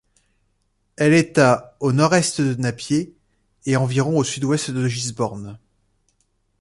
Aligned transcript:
Elle 0.95 1.13
est 1.13 1.37
à 1.37 1.77
au 1.79 1.93
nord-est 1.93 2.41
de 2.41 2.55
Napier 2.55 3.13
et 3.67 3.75
environ 3.75 4.17
au 4.17 4.23
sud-ouest 4.23 4.71
de 4.71 4.87
Gisborne. 4.87 5.59